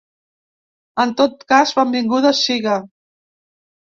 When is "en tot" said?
1.03-1.45